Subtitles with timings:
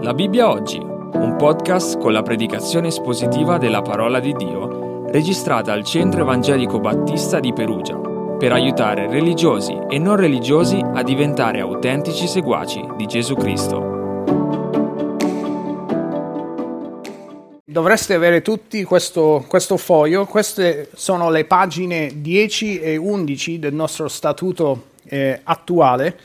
[0.00, 5.82] La Bibbia oggi, un podcast con la predicazione espositiva della parola di Dio, registrata al
[5.82, 7.96] Centro Evangelico Battista di Perugia,
[8.38, 13.96] per aiutare religiosi e non religiosi a diventare autentici seguaci di Gesù Cristo.
[17.64, 24.06] Dovreste avere tutti questo, questo, foglio, queste sono le pagine 10 e 11 del nostro
[24.06, 26.18] statuto eh, attuale.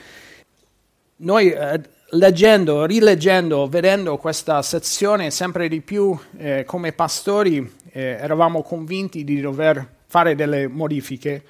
[1.15, 1.81] Noi eh,
[2.13, 9.39] leggendo, rileggendo, vedendo questa sezione sempre di più eh, come pastori eh, eravamo convinti di
[9.39, 11.43] dover fare delle modifiche.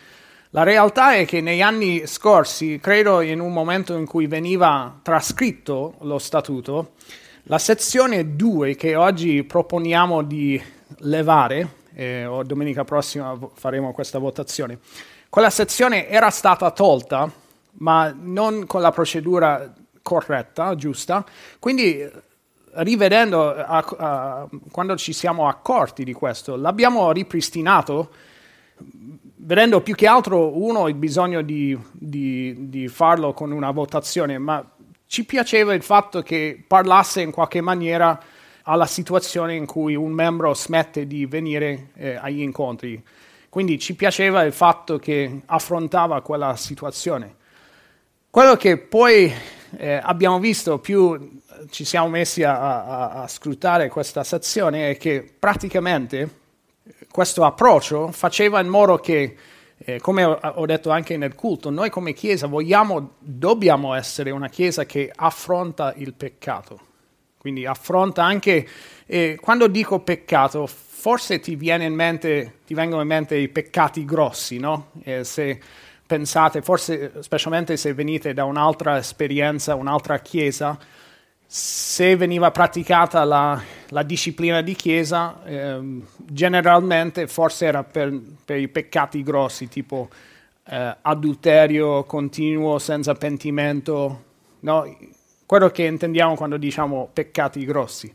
[0.51, 5.95] La realtà è che negli anni scorsi, credo in un momento in cui veniva trascritto
[6.01, 6.91] lo statuto,
[7.43, 10.61] la sezione 2 che oggi proponiamo di
[10.99, 14.79] levare, eh, o domenica prossima faremo questa votazione,
[15.27, 17.29] quella sezione era stata tolta,
[17.79, 21.25] ma non con la procedura corretta, giusta.
[21.57, 22.07] Quindi
[22.75, 28.11] rivedendo, a, a, quando ci siamo accorti di questo, l'abbiamo ripristinato,
[29.37, 34.63] vedendo più che altro, uno, il bisogno di, di, di farlo con una votazione, ma
[35.07, 38.19] ci piaceva il fatto che parlasse in qualche maniera
[38.63, 43.03] alla situazione in cui un membro smette di venire eh, agli incontri.
[43.49, 47.35] Quindi ci piaceva il fatto che affrontava quella situazione.
[48.31, 49.31] Quello che poi
[49.77, 55.27] eh, abbiamo visto più ci siamo messi a, a, a scrutare questa sezione è che
[55.37, 56.41] praticamente
[57.09, 59.35] questo approccio faceva in modo che,
[59.77, 64.85] eh, come ho, detto anche nel culto, noi come Chiesa vogliamo, dobbiamo essere una Chiesa
[64.85, 66.79] che affronta il peccato.
[67.37, 68.67] Quindi affronta anche,
[69.05, 74.91] eh, quando dico peccato, forse ti, mente, ti, vengono in mente i peccati grossi, no?
[75.03, 75.59] Eh, se,
[76.05, 80.77] pensate, forse specialmente se venite da un'altra esperienza, un'altra chiesa,
[81.55, 88.11] se veniva praticata la, la disciplina di chiesa, eh, generalmente forse era per,
[88.43, 90.09] per, i peccati grossi, tipo
[90.65, 94.23] eh, adulterio continuo senza pentimento,
[94.61, 94.97] no?
[95.45, 98.11] quello che intendiamo quando diciamo peccati grossi.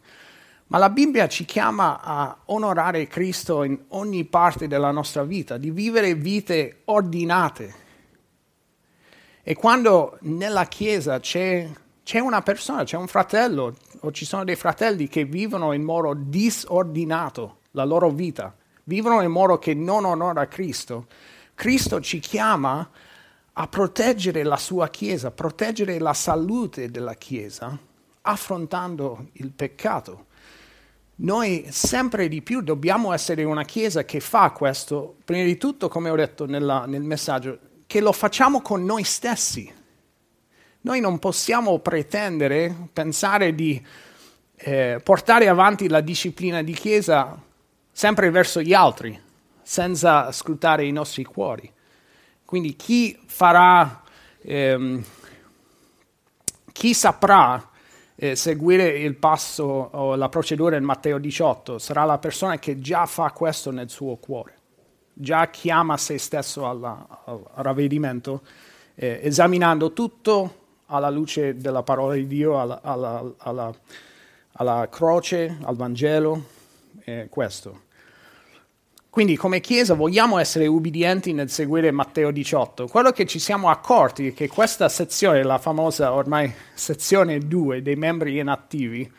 [0.70, 5.70] Ma la Bibbia ci chiama a onorare Cristo in ogni parte della nostra vita, di
[5.70, 7.74] vivere vite ordinate.
[9.42, 11.66] E quando nella Chiesa c'è,
[12.02, 16.12] c'è una persona, c'è un fratello o ci sono dei fratelli che vivono in modo
[16.14, 21.06] disordinato la loro vita, vivono in modo che non onora Cristo,
[21.54, 22.88] Cristo ci chiama
[23.54, 27.76] a proteggere la sua Chiesa, proteggere la salute della Chiesa,
[28.20, 30.26] affrontando il peccato.
[31.20, 36.10] Noi sempre di più dobbiamo essere una Chiesa che fa questo, prima di tutto, come
[36.10, 37.58] ho detto nella, nel messaggio,
[37.88, 39.72] che lo facciamo con noi stessi.
[40.82, 43.84] Noi non possiamo pretendere, pensare di
[44.54, 47.36] eh, portare avanti la disciplina di Chiesa
[47.90, 49.20] sempre verso gli altri,
[49.60, 51.68] senza scrutare i nostri cuori.
[52.44, 54.02] Quindi chi farà,
[54.40, 55.04] ehm,
[56.70, 57.67] chi saprà
[58.20, 63.06] eh, seguire il passo o la procedura in Matteo 18 sarà la persona che già
[63.06, 64.54] fa questo nel suo cuore,
[65.12, 68.42] già chiama se stesso alla, al ravvedimento,
[68.96, 70.54] eh, esaminando tutto
[70.86, 73.72] alla luce della parola di Dio, alla, alla, alla,
[74.52, 76.42] alla croce, al Vangelo,
[77.04, 77.86] eh, questo.
[79.18, 82.86] Quindi come Chiesa vogliamo essere ubbidienti nel seguire Matteo 18.
[82.86, 87.96] Quello che ci siamo accorti è che questa sezione, la famosa ormai sezione 2 dei
[87.96, 89.10] membri inattivi,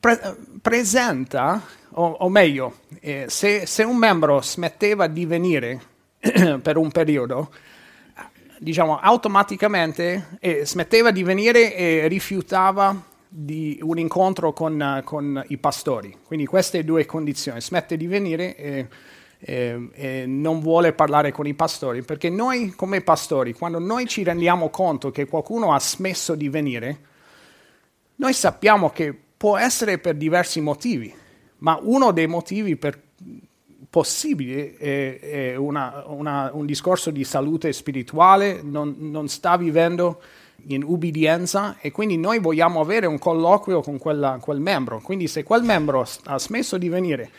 [0.00, 5.82] pre- presenta, o, o meglio, eh, se, se, un membro smetteva di venire
[6.62, 7.52] per un periodo,
[8.58, 16.16] diciamo automaticamente eh, smetteva di venire e rifiutava di un incontro con, con, i pastori.
[16.24, 18.88] Quindi queste due condizioni, smette di venire e
[19.38, 24.22] eh, eh, non vuole parlare con i pastori, perché noi come pastori, quando noi ci
[24.22, 27.00] rendiamo conto che qualcuno ha smesso di venire,
[28.16, 31.12] noi sappiamo che può essere per diversi motivi,
[31.58, 32.78] ma uno dei motivi
[33.90, 40.20] possibili è, è una, una, un discorso di salute spirituale, non, non sta vivendo
[40.68, 45.00] in ubbidienza e quindi noi vogliamo avere un colloquio con quella, quel membro.
[45.00, 47.30] Quindi se quel membro ha smesso di venire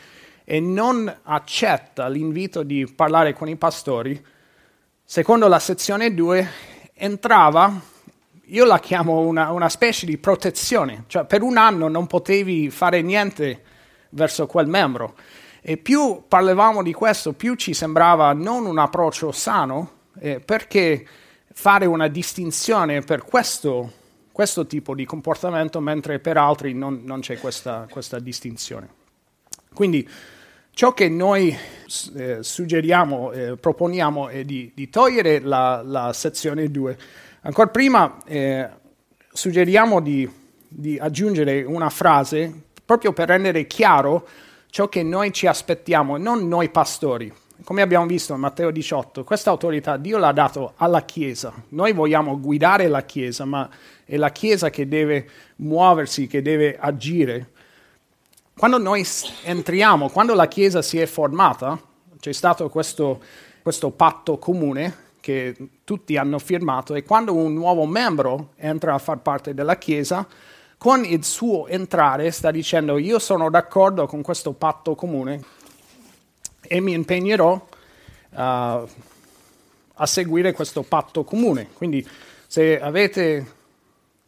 [0.50, 4.18] e non accetta l'invito di parlare con i pastori,
[5.04, 6.48] secondo la sezione 2
[6.94, 7.78] entrava,
[8.46, 13.02] io la chiamo una, una specie di protezione, cioè per un anno non potevi fare
[13.02, 13.62] niente
[14.08, 15.16] verso quel membro.
[15.60, 21.06] E più parlavamo di questo, più ci sembrava non un approccio sano, eh, perché
[21.52, 23.92] fare una distinzione per questo
[24.32, 28.88] questo tipo di comportamento, mentre per altri non, non c'è questa, questa distinzione.
[29.74, 30.08] Quindi
[30.78, 31.52] ciò che noi
[32.14, 36.98] eh, suggeriamo, eh, proponiamo è di, di togliere la, la, sezione 2.
[37.40, 38.68] Ancora prima eh,
[39.32, 40.30] suggeriamo di,
[40.68, 42.52] di, aggiungere una frase
[42.84, 44.28] proprio per rendere chiaro
[44.70, 47.32] ciò che noi ci aspettiamo, non noi pastori.
[47.64, 51.52] Come abbiamo visto in Matteo 18, questa autorità Dio l'ha dato alla Chiesa.
[51.70, 53.68] Noi vogliamo guidare la Chiesa, ma
[54.04, 57.50] è la Chiesa che deve muoversi, che deve agire.
[58.58, 59.06] Quando noi
[59.44, 61.80] entriamo, quando la Chiesa si è formata,
[62.18, 63.22] c'è stato questo,
[63.62, 69.18] questo patto comune che tutti hanno firmato e quando un nuovo membro entra a far
[69.18, 70.26] parte della Chiesa,
[70.76, 75.40] con il suo entrare sta dicendo io sono d'accordo con questo patto comune
[76.60, 77.64] e mi impegnerò uh,
[78.34, 78.88] a
[80.02, 81.68] seguire questo patto comune.
[81.74, 82.04] Quindi
[82.48, 83.57] se avete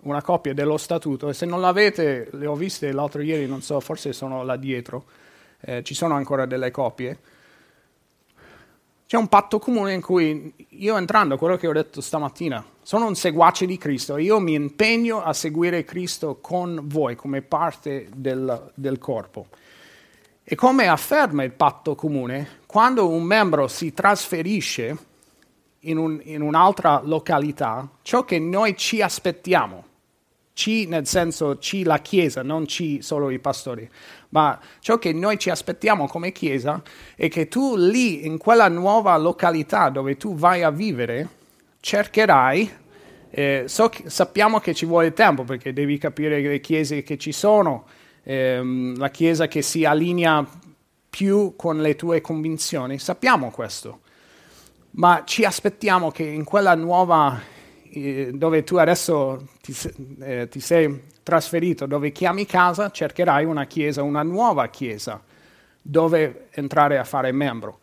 [0.02, 3.80] una copia dello statuto e se non l'avete, le ho viste l'altro ieri, non so,
[3.80, 5.04] forse sono là dietro,
[5.60, 7.18] eh, ci sono ancora delle copie.
[9.06, 13.16] C'è un patto comune in cui io entrando, quello che ho detto stamattina, sono un
[13.16, 18.70] seguace di Cristo e io mi impegno a seguire Cristo con voi come parte del,
[18.74, 19.48] del corpo.
[20.44, 24.96] E come afferma il patto comune, quando un membro si trasferisce
[25.80, 29.88] in, un, in un'altra località, ciò che noi ci aspettiamo
[30.52, 33.88] C nel senso C la Chiesa, non C solo i pastori,
[34.30, 36.82] ma ciò che noi ci aspettiamo come Chiesa
[37.14, 41.28] è che tu lì, in quella nuova località dove tu vai a vivere,
[41.80, 42.78] cercherai,
[43.30, 47.86] eh, so, sappiamo che ci vuole tempo perché devi capire le chiese che ci sono,
[48.24, 50.46] ehm, la Chiesa che si allinea
[51.08, 54.00] più con le tue convinzioni, sappiamo questo,
[54.92, 57.58] ma ci aspettiamo che in quella nuova
[58.32, 59.76] dove tu adesso ti,
[60.20, 65.20] eh, ti, sei trasferito, dove chiami casa, cercherai una chiesa, una nuova chiesa,
[65.82, 67.80] dove entrare a fare membro.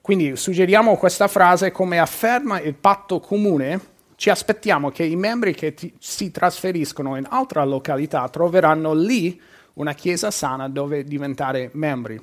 [0.00, 3.94] Quindi suggeriamo questa frase come afferma il patto comune.
[4.14, 9.38] Ci aspettiamo che i membri che ti, si trasferiscono in altra località troveranno lì
[9.74, 12.18] una chiesa sana dove diventare membri.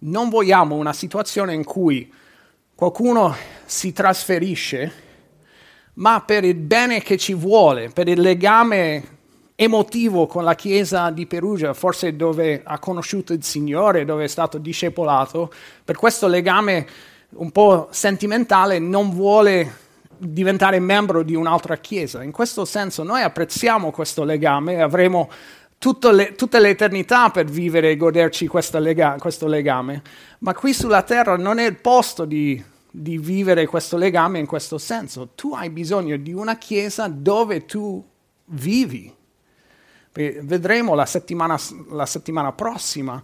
[0.00, 2.12] Non vogliamo una situazione in cui
[2.74, 3.34] qualcuno
[3.64, 5.03] si trasferisce
[5.94, 9.12] ma per il bene che ci vuole, per il legame
[9.56, 14.58] emotivo con la chiesa di Perugia, forse dove ha conosciuto il Signore, dove è stato
[14.58, 15.52] discepolato,
[15.84, 16.86] per questo legame
[17.36, 19.82] un po' sentimentale non vuole
[20.16, 22.22] diventare membro di un'altra chiesa.
[22.22, 25.28] In questo senso noi apprezziamo questo legame e avremo
[26.12, 28.48] le, tutta l'eternità per vivere e goderci
[28.78, 30.02] lega, questo legame,
[30.40, 32.62] ma qui sulla terra non è il posto di
[32.96, 35.30] di vivere questo legame in questo senso.
[35.34, 38.02] Tu hai bisogno di una chiesa dove tu
[38.46, 39.12] vivi.
[40.12, 41.58] Vedremo la settimana,
[41.90, 43.20] la settimana prossima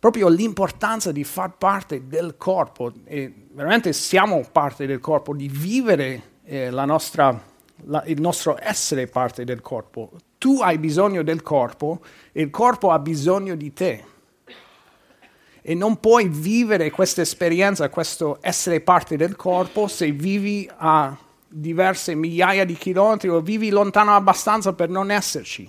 [0.00, 6.22] proprio l'importanza di far parte del corpo e veramente siamo parte del corpo, di vivere
[6.42, 7.40] eh, nostra,
[7.84, 10.10] la, il nostro essere parte del corpo.
[10.38, 12.00] Tu hai bisogno del corpo
[12.32, 14.04] e il corpo ha bisogno di te
[15.66, 21.16] e non puoi vivere questa esperienza, questo essere parte del corpo se vivi a
[21.48, 25.66] diverse migliaia di chilometri o vivi lontano abbastanza per non esserci.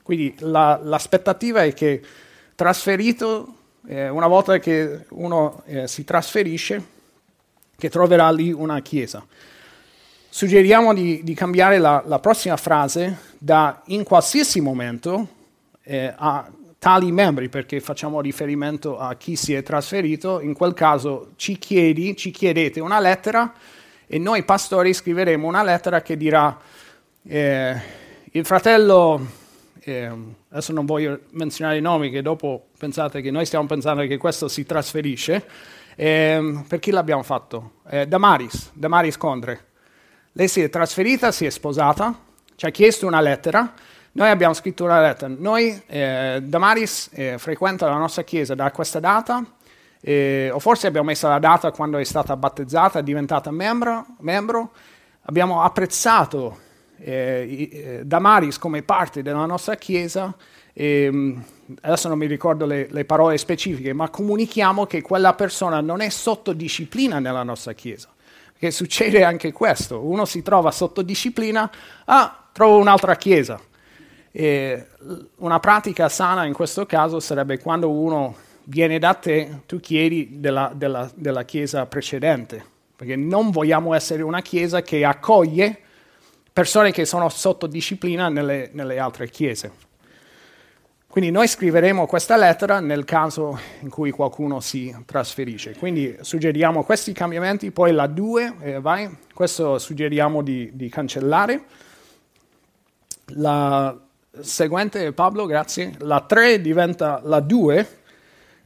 [0.00, 2.00] Quindi la, l'aspettativa è che
[2.54, 3.54] trasferito,
[3.88, 6.84] eh, una volta che uno eh, si trasferisce,
[7.76, 9.26] che troverà lì una chiesa.
[10.28, 15.26] Suggeriamo di, di cambiare la, la, prossima frase da in qualsiasi momento
[15.82, 16.48] eh, a
[16.84, 22.14] tali membri, perché facciamo riferimento a chi si è trasferito, in quel caso ci chiedi,
[22.14, 23.54] ci chiedete una lettera
[24.06, 26.60] e noi pastori scriveremo una lettera che dirà
[27.26, 27.80] eh,
[28.32, 29.26] il fratello,
[29.80, 30.12] eh,
[30.50, 34.46] adesso non voglio menzionare i nomi che dopo pensate che noi stiamo pensando che questo
[34.48, 35.42] si trasferisce,
[35.96, 37.76] eh, per chi l'abbiamo fatto?
[37.88, 39.68] Eh, Damaris, Damaris Condre.
[40.32, 42.14] Lei si è trasferita, si è sposata,
[42.56, 43.72] ci ha chiesto una lettera
[44.16, 45.34] noi abbiamo scritto una lettera.
[45.36, 49.44] Noi, eh, Damaris eh, frequenta la nostra chiesa da questa data,
[50.00, 54.06] eh, o forse abbiamo messo la data quando è stata battezzata, è diventata membro.
[54.20, 54.70] membro.
[55.22, 56.58] Abbiamo apprezzato
[56.98, 60.32] eh, eh, Damaris come parte della nostra chiesa.
[60.72, 61.38] E, mm,
[61.80, 66.08] adesso non mi ricordo le, le, parole specifiche, ma comunichiamo che quella persona non è
[66.08, 68.10] sotto disciplina nella nostra chiesa.
[68.64, 71.70] Succede anche questo, uno si trova sotto disciplina,
[72.06, 73.60] ah, trovo un'altra chiesa.
[74.36, 74.88] E
[75.36, 80.72] una pratica sana in questo caso sarebbe quando uno viene da te, tu chiedi della,
[80.74, 82.64] della, della chiesa precedente,
[82.96, 85.78] perché non vogliamo essere una chiesa che accoglie
[86.52, 89.70] persone che sono sotto disciplina nelle, nelle altre chiese.
[91.06, 95.76] Quindi noi scriveremo questa lettera nel caso in cui qualcuno si trasferisce.
[95.76, 101.62] Quindi suggeriamo questi cambiamenti, poi la 2, eh, vai, questo suggeriamo di, di, cancellare.
[103.26, 103.96] La
[104.40, 105.94] seguente, Pablo, grazie.
[105.98, 107.88] La 3 diventa la 2,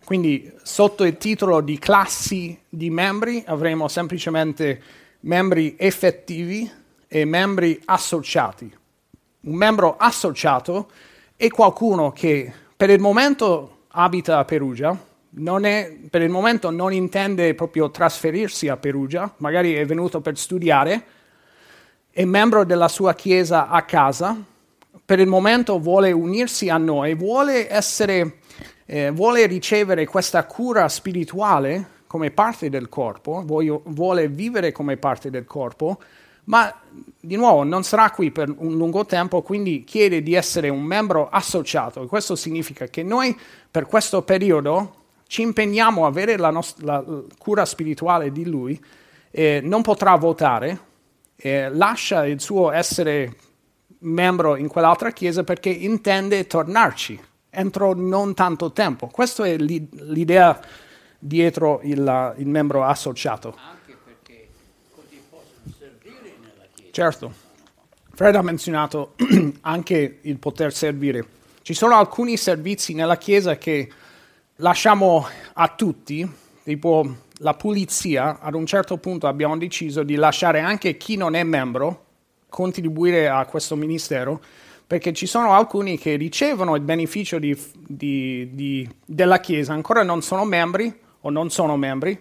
[0.04, 4.82] quindi sotto il titolo di classi di membri avremo semplicemente
[5.20, 6.70] membri effettivi
[7.06, 8.76] e membri associati.
[9.40, 10.90] Un membro associato
[11.36, 17.54] è qualcuno che per il momento abita a Perugia, è, per il momento non intende
[17.54, 21.04] proprio trasferirsi a Perugia, magari è venuto per studiare,
[22.10, 24.36] è membro della sua chiesa a casa,
[25.04, 28.38] per il momento vuole unirsi a noi, vuole, essere,
[28.86, 35.44] eh, vuole ricevere questa cura spirituale come parte del corpo, vuole vivere come parte del
[35.44, 35.98] corpo,
[36.44, 36.74] ma
[37.20, 41.28] di nuovo non sarà qui per un lungo tempo, quindi chiede di essere un membro
[41.28, 42.06] associato.
[42.06, 43.38] Questo significa che noi
[43.70, 44.94] per questo periodo
[45.26, 48.82] ci impegniamo a avere la, nostra, la cura spirituale di lui,
[49.30, 50.80] eh, non potrà votare,
[51.36, 53.36] eh, lascia il suo essere
[54.00, 59.08] membro in quell'altra chiesa perché intende tornarci entro non tanto tempo.
[59.08, 60.60] Questa è l'idea
[61.18, 63.56] dietro il, il membro associato.
[66.90, 67.32] Certo.
[68.14, 69.14] Fred ha menzionato
[69.62, 71.26] anche il poter servire.
[71.62, 73.88] Ci sono alcuni servizi nella Chiesa che
[74.56, 76.28] lasciamo a tutti,
[76.64, 81.44] tipo la pulizia, ad un certo punto abbiamo deciso di lasciare anche chi non è
[81.44, 82.06] membro
[82.48, 84.40] contribuire a questo ministero,
[84.86, 90.22] perché ci sono alcuni che ricevono il beneficio di, di, di, della Chiesa, ancora non
[90.22, 92.18] sono membri o non sono membri,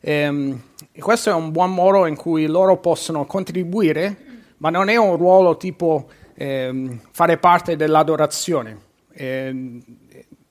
[0.00, 4.16] e, ehm, e questo è un buon modo in cui loro possono contribuire,
[4.58, 8.78] ma non è un ruolo tipo eh, fare parte dell'adorazione
[9.12, 9.80] e,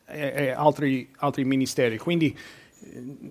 [0.06, 1.98] e, e altri, altri, ministeri.
[1.98, 2.38] Quindi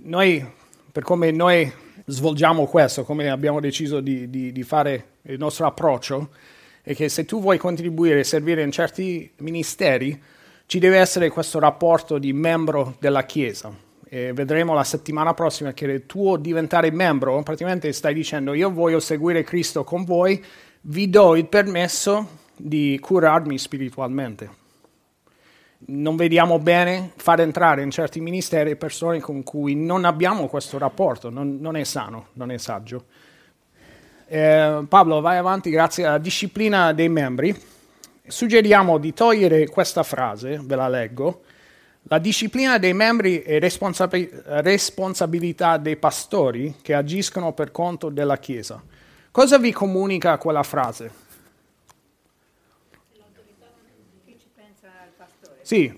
[0.02, 0.44] noi,
[0.90, 1.72] per come noi
[2.08, 6.30] svolgiamo questo, come abbiamo deciso di, di, di fare il nostro approccio,
[6.82, 10.20] è che se tu vuoi contribuire e servire in certi ministeri,
[10.66, 13.72] ci deve essere questo rapporto di membro della Chiesa
[14.08, 19.00] e vedremo la settimana prossima che il tuo diventare membro, praticamente stai dicendo io voglio
[19.00, 20.42] seguire Cristo con voi,
[20.82, 24.57] vi do il permesso di curarmi spiritualmente.
[25.80, 31.30] Non vediamo bene far entrare in certi ministeri persone con cui non abbiamo questo rapporto,
[31.30, 33.04] non, non è sano, non è saggio.
[34.26, 37.56] Eh, Pablo, vai avanti, grazie alla disciplina dei membri.
[38.26, 41.42] Suggeriamo di togliere questa frase, ve la leggo,
[42.10, 48.82] la disciplina dei membri è responsabi- responsabilità dei pastori che agiscono per conto della Chiesa.
[49.30, 51.27] Cosa vi comunica quella frase?
[55.68, 55.94] Sì,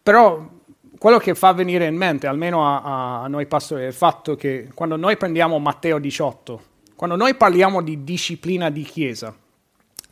[0.00, 0.48] però
[0.96, 4.68] quello che fa venire in mente, almeno a, a, noi pastori, è il fatto che
[4.74, 6.62] quando noi prendiamo Matteo 18,
[6.94, 9.34] quando noi parliamo di disciplina di Chiesa,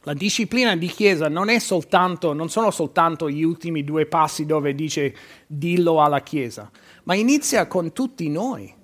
[0.02, 5.14] la disciplina di Chiesa non, soltanto, non sono soltanto gli ultimi due passi dove dice
[5.46, 6.68] dillo alla Chiesa,
[7.04, 8.74] ma inizia con tutti noi.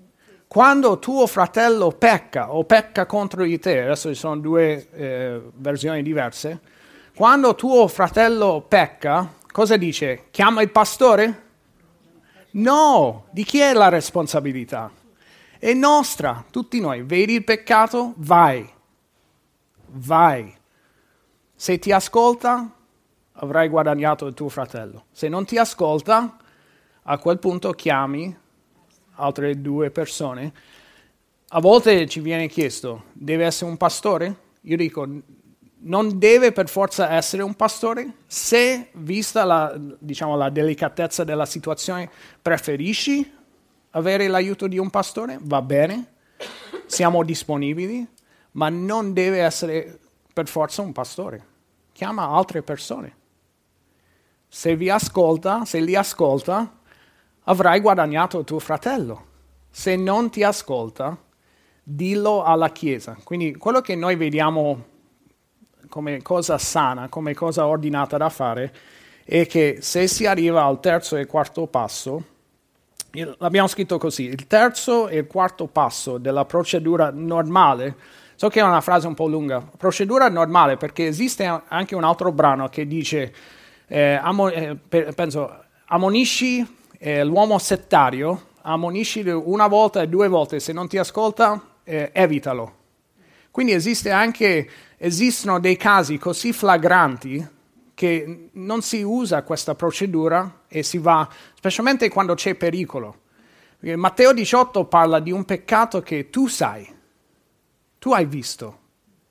[0.46, 6.04] Quando tuo fratello pecca o pecca contro di te, adesso ci sono due eh, versioni
[6.04, 6.60] diverse,
[7.12, 10.26] quando tuo fratello pecca, cosa dice?
[10.32, 11.44] Chiama il pastore?
[12.50, 14.92] No, di chi è la responsabilità?
[15.58, 17.00] È nostra, tutti noi.
[17.04, 18.12] Vedi il peccato?
[18.16, 18.68] Vai,
[19.86, 20.54] vai.
[21.54, 22.70] Se ti ascolta,
[23.32, 25.06] avrai guadagnato il tuo fratello.
[25.10, 26.36] Se non ti ascolta,
[27.04, 28.36] a quel punto chiami
[29.14, 30.52] altre due persone.
[31.48, 34.36] A volte ci viene chiesto, deve essere un pastore?
[34.60, 35.08] Io dico,
[35.78, 38.14] non deve per forza essere un pastore.
[38.26, 43.34] Se, vista la, diciamo, la delicatezza della situazione, preferisci
[43.90, 46.12] avere l'aiuto di un pastore, va bene,
[46.86, 48.06] siamo disponibili,
[48.52, 49.98] ma non deve essere
[50.32, 51.44] per forza un pastore.
[51.92, 53.16] Chiama altre persone.
[54.48, 56.78] Se vi ascolta, se li ascolta,
[57.44, 59.24] avrai guadagnato tuo fratello.
[59.70, 61.16] Se non ti ascolta,
[61.82, 63.16] dillo alla Chiesa.
[63.22, 64.94] Quindi quello che noi vediamo
[65.88, 68.72] come cosa sana, come cosa ordinata da fare,
[69.24, 72.22] è che se si arriva al terzo e quarto passo,
[73.38, 77.96] l'abbiamo scritto così, il terzo e il quarto passo della procedura normale
[78.38, 79.66] So che è una frase un po' lunga.
[79.78, 83.32] Procedura normale perché esiste anche un altro brano che dice,
[83.86, 84.76] eh, amo, eh,
[85.14, 86.64] penso, ammonisci
[86.98, 92.74] eh, l'uomo settario, ammonisci una volta e due volte, se non ti ascolta, eh, evitalo.
[93.56, 97.48] Quindi esiste anche, esistono dei casi così flagranti
[97.94, 103.20] che non si usa questa procedura e si va, specialmente quando c'è pericolo.
[103.80, 106.86] Matteo 18 parla di un peccato che tu sai,
[107.98, 108.78] tu hai visto,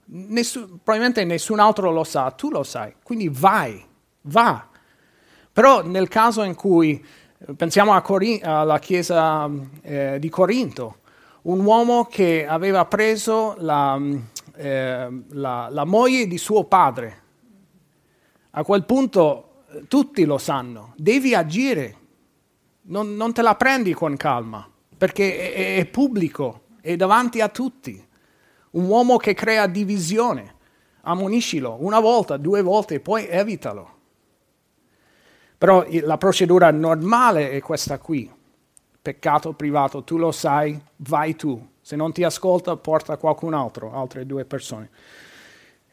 [0.06, 3.80] Nessun, probabilmente nessun altro lo sa, tu lo sai, quindi vai,
[4.22, 4.68] va.
[5.54, 7.06] Però nel caso in cui,
[7.56, 9.48] pensiamo Corin- alla chiesa
[9.84, 11.02] eh, di Corinto,
[11.46, 14.00] un uomo che aveva preso la,
[14.56, 17.22] eh, la, la moglie di suo padre,
[18.52, 21.98] a quel punto tutti lo sanno, devi agire,
[22.84, 28.04] non, non te la prendi con calma, perché è, è pubblico, è davanti a tutti
[28.72, 30.54] un uomo che crea divisione.
[31.02, 33.94] Ammoniscilo una volta, due volte, poi evitalo.
[35.58, 38.30] Però la procedura normale è questa qui.
[39.06, 41.64] Peccato privato, tu lo sai, vai tu.
[41.80, 44.90] Se non ti ascolta, porta qualcun altro, altre due persone.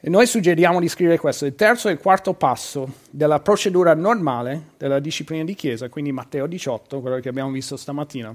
[0.01, 1.45] E noi suggeriamo di scrivere questo.
[1.45, 6.47] Il terzo e il quarto passo della procedura normale della disciplina di chiesa, quindi Matteo
[6.47, 8.35] 18, quello che abbiamo visto stamattina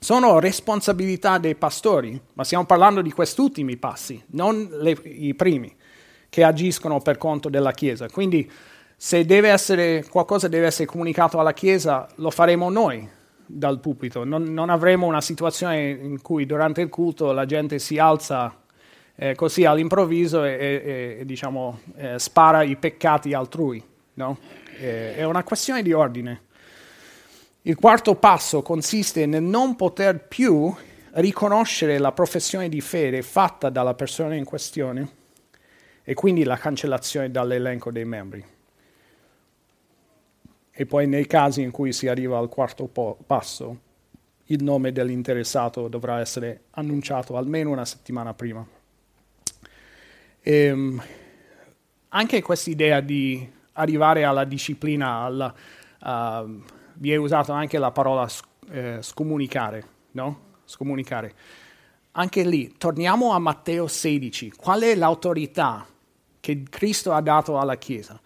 [0.00, 5.72] sono responsabilità dei pastori, ma stiamo parlando di questi ultimi passi, non le, i primi,
[6.28, 8.08] che agiscono per conto della Chiesa.
[8.08, 8.50] Quindi
[8.96, 13.08] se deve essere, qualcosa deve essere comunicato alla Chiesa, lo faremo noi
[13.46, 14.24] dal pulpito.
[14.24, 18.62] Non, non avremo una situazione in cui durante il culto la gente si alza
[19.16, 23.82] eh, così all'improvviso e, e, e diciamo, eh, spara i peccati altrui.
[24.14, 24.38] No?
[24.78, 26.42] Eh, è una questione di ordine.
[27.62, 30.74] Il quarto passo consiste nel non poter più
[31.12, 35.08] riconoscere la professione di fede fatta dalla persona in questione
[36.02, 38.44] e quindi la cancellazione dall'elenco dei membri.
[40.76, 43.78] E poi nei casi in cui si arriva al quarto po- passo,
[44.46, 48.66] il nome dell'interessato dovrà essere annunciato almeno una settimana prima.
[50.40, 51.02] E, ehm,
[52.08, 55.54] anche questa idea di arrivare alla disciplina, alla,
[56.00, 56.62] uh,
[56.94, 58.28] vi è usata anche la parola
[58.70, 60.40] eh, scomunicare, no?
[60.64, 61.34] Scomunicare.
[62.12, 64.52] Anche lì, torniamo a Matteo 16.
[64.52, 65.86] Qual è l'autorità
[66.38, 68.20] che Cristo ha dato alla Chiesa?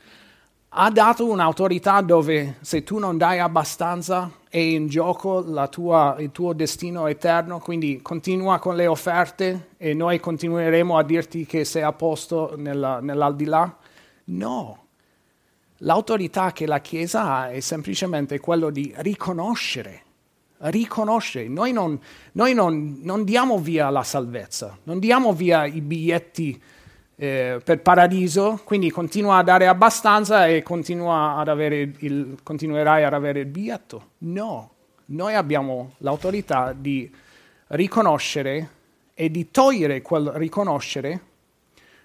[0.71, 6.53] Ha dato un'autorità dove se tu non dai abbastanza è in gioco tua, il tuo
[6.53, 11.93] destino eterno, quindi continua con le offerte e noi continueremo a dirti che sei a
[11.93, 13.77] posto nella, nell'aldilà?
[14.25, 14.89] No,
[15.83, 20.03] L'autorità che la Chiesa ha è semplicemente quello di riconoscere,
[20.59, 21.47] riconoscere.
[21.47, 22.01] Noi non,
[22.33, 26.61] noi non, non diamo via la salvezza, non diamo via i biglietti
[27.21, 31.49] eh, per paradiso, quindi continua a dare abbastanza e ad
[31.99, 34.11] il, continuerai ad avere il biglietto.
[34.19, 34.71] No,
[35.07, 37.13] noi abbiamo l'autorità di
[37.69, 38.71] riconoscere
[39.15, 41.21] e di togliere quel riconoscere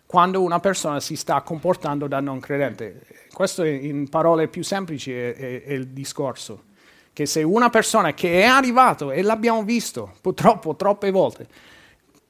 [0.07, 3.01] quando una persona si sta comportando da non credente.
[3.31, 6.71] Questo in parole più semplici è, è, è il discorso.
[7.13, 11.47] Che se una persona che è arrivato, e l'abbiamo visto purtroppo troppe volte,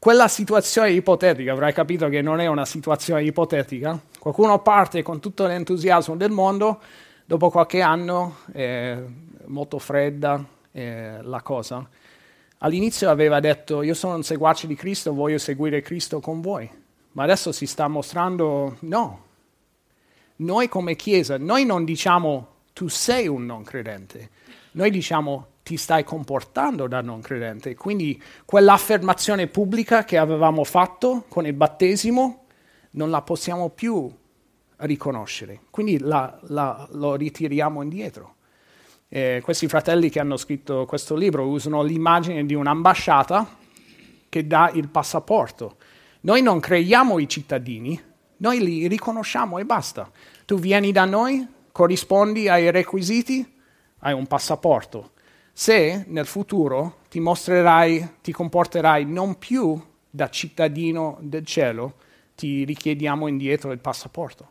[0.03, 5.47] quella situazione ipotetica, avrai capito che non è una situazione ipotetica, qualcuno parte con tutto
[5.47, 6.81] l'entusiasmo del mondo,
[7.23, 9.01] dopo qualche anno è
[9.45, 11.87] molto fredda è la cosa.
[12.57, 16.69] All'inizio aveva detto io sono un seguace di Cristo, voglio seguire Cristo con voi
[17.13, 19.23] ma adesso si sta mostrando no.
[20.35, 24.29] Noi come Chiesa, noi non diciamo tu sei un non credente,
[24.71, 27.75] noi diciamo ti stai comportando da non credente.
[27.75, 32.45] Quindi quell'affermazione pubblica che avevamo fatto con il battesimo
[32.91, 34.11] non la possiamo più
[34.77, 38.35] riconoscere, quindi la, la, lo ritiriamo indietro.
[39.07, 43.57] Eh, questi fratelli che hanno scritto questo libro usano l'immagine di un'ambasciata
[44.27, 45.77] che dà il passaporto
[46.25, 48.01] noi non creiamo i cittadini,
[48.37, 50.09] noi li riconosciamo e basta.
[50.45, 53.45] Tu vieni da noi, corrispondi ai requisiti,
[53.99, 55.11] hai un passaporto.
[55.55, 61.93] Se nel futuro ti mostrerai, ti comporterai non più da cittadino del cielo,
[62.35, 64.49] ti richiediamo indietro il passaporto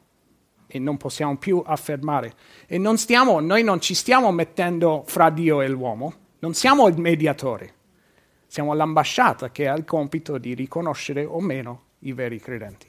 [0.69, 2.33] e non possiamo più affermare.
[2.69, 6.97] E non stiamo, noi non ci stiamo mettendo fra Dio e l'uomo, non siamo il
[6.97, 7.75] mediatore.
[8.47, 12.87] Siamo l'ambasciata che ha il compito di riconoscere o meno i veri credenti.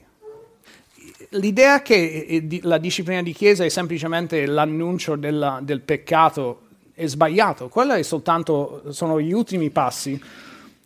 [1.30, 7.70] L'idea che eh, la disciplina di Chiesa è semplicemente l'annuncio della, del peccato è sbagliato,
[7.70, 10.22] quelli soltanto sono gli ultimi passi.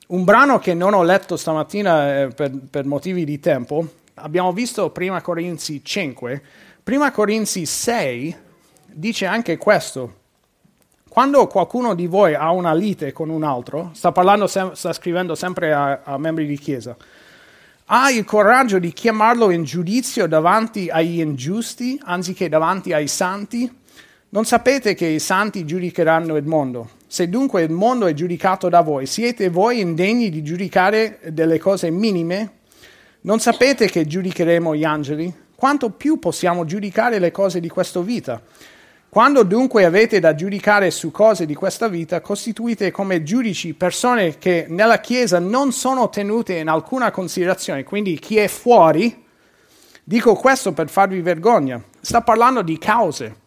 [0.08, 4.90] Un brano che non ho letto stamattina eh, per, per, motivi di tempo, abbiamo visto
[4.90, 6.42] prima Corinzi 5,
[6.82, 8.36] prima Corinzi 6
[8.86, 10.14] dice anche questo,
[11.10, 15.74] quando qualcuno di voi ha una lite con un altro, sta, parlando, sta scrivendo sempre
[15.74, 16.96] a, a membri di chiesa,
[17.90, 23.70] ha il coraggio di chiamarlo in giudizio davanti agli ingiusti anziché davanti ai santi?
[24.30, 26.90] Non sapete che i santi giudicheranno il mondo.
[27.08, 31.90] Se dunque il mondo è giudicato da voi, siete voi indegni di giudicare delle cose
[31.90, 32.56] minime?
[33.22, 35.34] Non sapete che giudicheremo gli angeli?
[35.56, 38.42] Quanto più possiamo giudicare le cose di questa vita?
[39.08, 44.66] Quando dunque avete da giudicare su cose di questa vita, costituite come giudici persone che
[44.68, 49.24] nella Chiesa non sono tenute in alcuna considerazione, quindi chi è fuori,
[50.04, 53.46] dico questo per farvi vergogna, sta parlando di cause,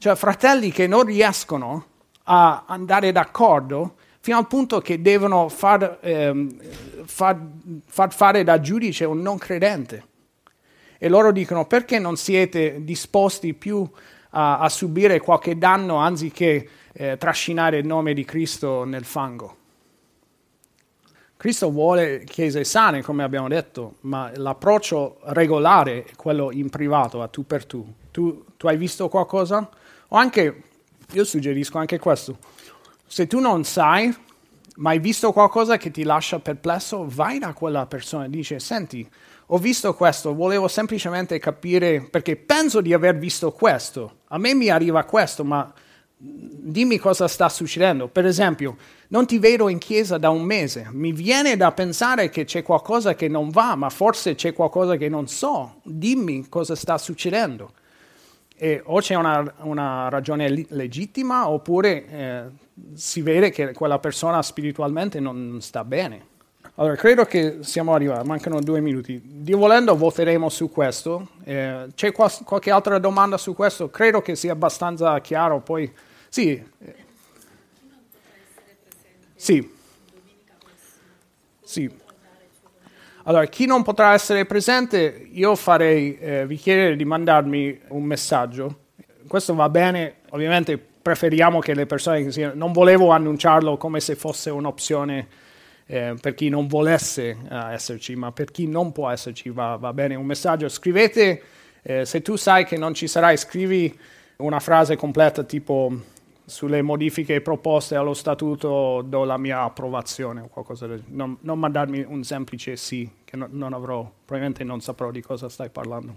[0.00, 1.84] cioè fratelli che non riescono
[2.24, 6.56] a andare d'accordo fino al punto che devono far, ehm,
[7.04, 7.38] far,
[7.84, 10.04] far fare da giudice un non credente.
[10.96, 13.86] E loro dicono perché non siete disposti più
[14.30, 19.56] a, a subire qualche danno anziché eh, trascinare il nome di Cristo nel fango.
[21.36, 27.28] Cristo vuole chiese sane, come abbiamo detto, ma l'approccio regolare è quello in privato, a
[27.28, 27.86] tu per tu.
[28.10, 29.68] Tu, tu hai visto qualcosa?
[30.12, 30.62] O anche,
[31.12, 32.38] io suggerisco anche questo,
[33.06, 34.12] se tu non sai,
[34.76, 39.08] ma hai visto qualcosa che ti lascia perplesso, vai da quella persona e dici, senti,
[39.46, 44.18] ho visto questo, volevo semplicemente capire perché penso di aver visto questo.
[44.28, 45.72] A me mi arriva questo, ma
[46.16, 48.08] dimmi cosa sta succedendo.
[48.08, 48.76] Per esempio,
[49.08, 53.14] non ti vedo in chiesa da un mese, mi viene da pensare che c'è qualcosa
[53.14, 55.80] che non va, ma forse c'è qualcosa che non so.
[55.84, 57.74] Dimmi cosa sta succedendo.
[58.62, 62.42] E o c'è una, una ragione legittima oppure eh,
[62.92, 66.26] si vede che quella persona spiritualmente non sta bene.
[66.74, 69.18] Allora, credo che siamo arrivati, mancano due minuti.
[69.24, 71.28] Dio volendo voteremo su questo.
[71.44, 73.88] Eh, c'è qua, qualche altra domanda su questo?
[73.88, 75.60] Credo che sia abbastanza chiaro.
[75.60, 75.90] Poi,
[76.28, 76.62] sì.
[79.36, 79.72] Sì.
[81.62, 81.90] Sì.
[83.24, 88.78] Allora, chi non potrà essere presente, io farei, eh, vi chiederei di mandarmi un messaggio.
[89.26, 92.54] Questo va bene, ovviamente preferiamo che le persone che siano...
[92.54, 95.26] Non volevo annunciarlo come se fosse un'opzione
[95.86, 99.92] eh, per chi non volesse uh, esserci, ma per chi non può esserci va, va
[99.92, 100.68] bene un messaggio.
[100.68, 101.42] Scrivete,
[101.82, 103.98] eh, se tu sai che non ci sarai, scrivi
[104.36, 105.92] una frase completa tipo
[106.50, 111.16] sulle modifiche proposte allo statuto do la mia approvazione o qualcosa del genere.
[111.16, 115.48] Non, non mandarmi un semplice sì, che no, non avrò, probabilmente non saprò di cosa
[115.48, 116.14] stai parlando.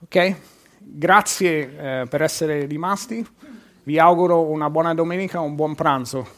[0.00, 0.36] Ok?
[0.78, 3.24] Grazie eh, per essere rimasti.
[3.82, 6.37] Vi auguro una buona domenica, un buon pranzo.